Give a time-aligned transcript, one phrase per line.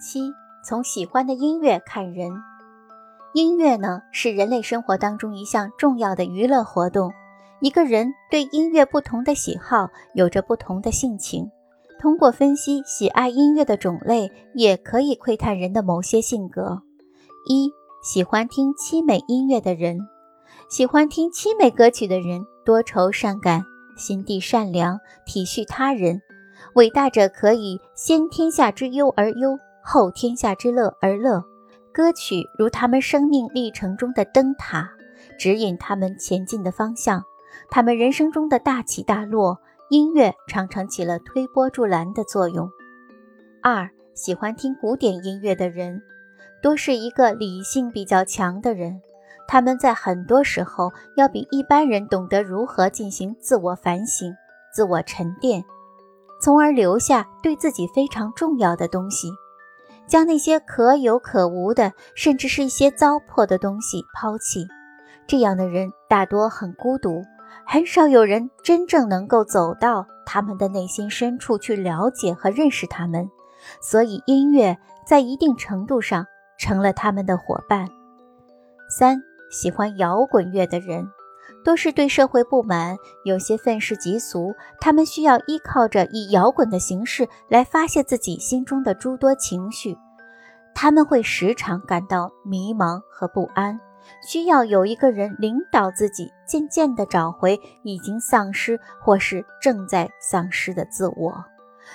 [0.00, 0.32] 七，
[0.64, 2.32] 从喜欢的音乐看人。
[3.32, 7.12] 音乐呢，是人类生活当中一项重要的娱乐活动。
[7.60, 11.50] 一个人对音乐不同的喜好，有着不同的性情。
[11.98, 16.82] 通过分析喜爱音乐的种类，也可以窥探人的某些性格。
[17.48, 17.72] 一，
[18.02, 19.98] 喜欢听凄美音乐的人，
[20.68, 23.62] 喜欢听凄美歌曲的人，多愁善感，
[23.96, 26.20] 心地善良，体恤他人。
[26.74, 31.44] 伟大者可以先天下之忧而忧，后天下之乐而乐。
[31.92, 34.90] 歌曲如他们生命历程中的灯塔，
[35.38, 37.22] 指引他们前进的方向。
[37.70, 42.68] 他们人生中的大起大落，音乐常常起了推波助澜的作用。
[43.62, 46.02] 二，喜欢听古典音乐的人，
[46.62, 49.00] 多是一个理性比较强的人。
[49.46, 54.34] 他们在很多时候要比一般人懂得如何进行自我反省、
[54.72, 55.62] 自我沉淀。
[56.40, 59.28] 从而留下对自己非常重要的东西，
[60.06, 64.66] 将那些可有可无的，甚至是一些糟粕的东西抛弃。
[65.26, 67.22] 这样的人大多很孤独，
[67.66, 73.28] 很少有人真正能够走到他们的内心深处去了解和认识他们。
[73.80, 76.26] 所以，音乐在一定程度上
[76.58, 77.88] 成了他们的伙伴。
[78.90, 81.08] 三，喜欢摇滚乐的人。
[81.64, 84.54] 多是对社会不满，有些愤世嫉俗。
[84.82, 89.96] 他们需要依靠着以摇滚的形式来发泄自己心中的诸多情绪。
[90.74, 93.80] 他们会时常感到迷茫和不安，
[94.26, 101.44] 需要有一个人领导自己，渐渐地找回已经丧失或是正在丧失的自我。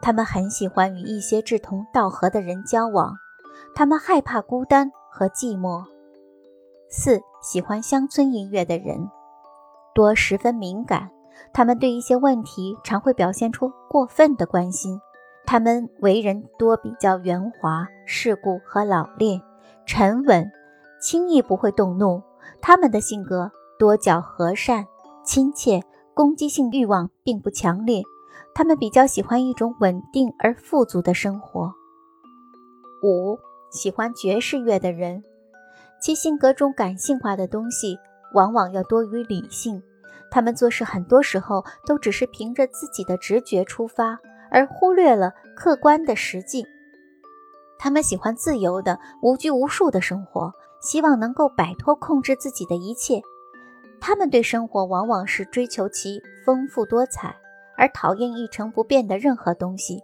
[0.00, 3.16] 他们很喜欢与一些志同道合的人交往，
[3.74, 5.84] 他们害怕孤单和寂寞。
[6.88, 9.10] 四喜欢乡村音乐的人。
[9.92, 11.10] 多十分敏感，
[11.52, 15.00] 他们对一些问题常会表现出过分的关心。
[15.46, 19.40] 他们为人多比较圆滑、世故和老练、
[19.86, 20.50] 沉稳，
[21.00, 22.22] 轻易不会动怒。
[22.60, 24.86] 他们的性格多较和善、
[25.24, 25.82] 亲切，
[26.14, 28.02] 攻击性欲望并不强烈。
[28.54, 31.72] 他们比较喜欢一种稳定而富足的生活。
[33.02, 33.38] 五，
[33.70, 35.22] 喜欢爵士乐的人，
[36.00, 37.98] 其性格中感性化的东西。
[38.32, 39.82] 往往要多于理性，
[40.30, 46.66] 他们做事很多时候都只是凭着自己的直觉出发，而忽略了客观的实际。
[47.78, 50.52] 他们喜欢自由的、无拘无束的生活，
[50.82, 53.22] 希望能够摆脱控制自己的一切。
[54.00, 57.34] 他们对生活往往是追求其丰富多彩，
[57.76, 60.00] 而讨厌一成不变的任何东西。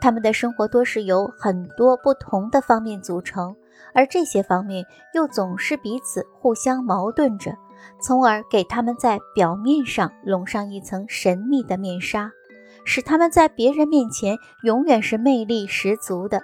[0.00, 3.54] 他们的生活多是由很多不同的方面组成，
[3.94, 7.52] 而这些方面又总是彼此互相矛盾着。
[8.00, 12.32] 从而给他们在表面上笼上一层神秘的面纱，
[12.86, 16.40] 使他们在别人面前永远是魅力十足的。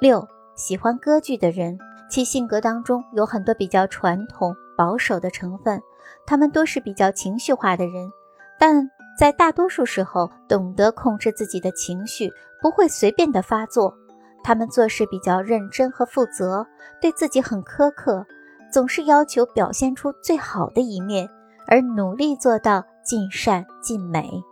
[0.00, 0.26] 六，
[0.56, 1.78] 喜欢歌剧的人，
[2.10, 5.80] 其性格当中有很多比较传统保守的成分，
[6.26, 8.10] 他们多是比较情绪化的人，
[8.58, 13.94] 但在大多数时候懂得控制自己的情绪，不会随便的发作。
[14.42, 16.66] 他们做事比较认真和负责，
[17.00, 18.24] 对自己很苛刻。
[18.72, 21.28] 总是要求表现出最好的一面，
[21.66, 24.42] 而努力做到尽善尽美。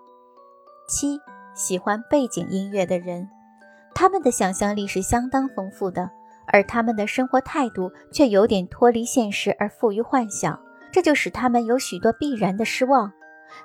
[0.86, 1.20] 七，
[1.54, 3.28] 喜欢背景音乐的人，
[3.94, 6.10] 他们的想象力是相当丰富的，
[6.46, 10.60] 而他们的生活态度却有点脱离现实而富于幻想，
[10.92, 13.12] 这就使他们有许多必然的失望。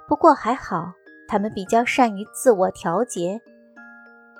[0.07, 0.91] 不过还好，
[1.27, 3.41] 他们比较善于自我调节，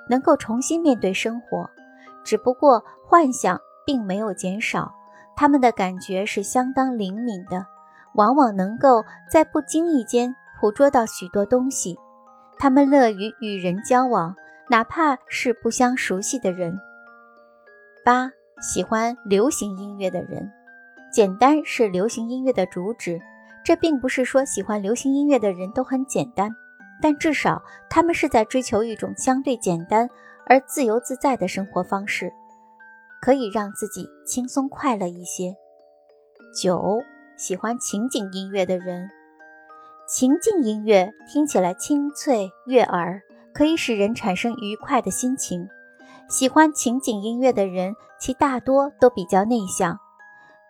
[0.08, 1.68] 能够重新面对生活。
[2.24, 4.94] 只不过幻想并没有减少。
[5.36, 7.64] 他们的感觉是相当灵敏的，
[8.14, 9.02] 往往能够
[9.32, 11.98] 在不经意间捕捉到许多东西。
[12.60, 14.36] 他们乐于与人交往，
[14.68, 16.78] 哪怕是不相熟悉的人。
[18.04, 20.52] 八喜欢流行音乐的人，
[21.10, 23.18] 简单是流行音乐的主旨。
[23.64, 26.54] 这并不是说喜欢流行音乐的人都很简单，
[27.00, 30.06] 但至少他们是在追求一种相对简单
[30.44, 32.30] 而自由自在的生活方式。
[33.22, 35.54] 可以让自己轻松快乐一些。
[36.54, 37.02] 九，
[37.38, 39.08] 喜欢情景音乐的人，
[40.10, 43.22] 情境音乐听起来清脆悦耳，
[43.54, 45.68] 可以使人产生愉快的心情。
[46.26, 50.00] 喜欢情景音乐的人，其大多都比较内向，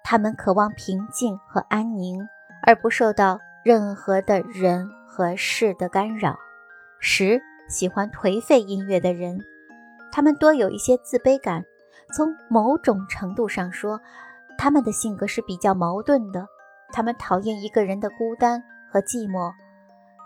[0.05, 2.29] 他们渴望平静和安宁，
[2.67, 6.39] 而不受到任何的人和事的干扰。
[6.99, 9.43] 十，喜欢颓废音乐的人，
[10.13, 11.65] 他们多有一些自卑感。
[12.15, 14.03] 从某种程度上说，
[14.59, 16.47] 他们的性格是比较矛盾的。
[16.93, 19.53] 他们讨厌一个人的孤单和寂寞，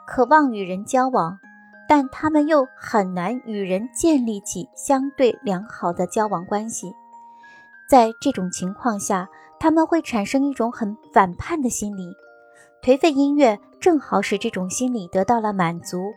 [0.06, 1.38] 渴望与人交往。
[1.86, 6.94] 但他们又很难与人建立起相对良好的交往关系。
[7.86, 9.28] 在这种情况下，
[9.60, 12.08] 他们会产生一种很反叛的心理。
[12.82, 16.14] 颓废音乐正好使这种心理得到了满足。